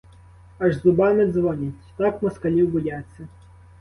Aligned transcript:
Аж 0.59 0.73
зубами 0.75 1.25
дзвонять, 1.31 1.87
так 1.97 2.21
москалів 2.23 2.69
бояться. 2.69 3.27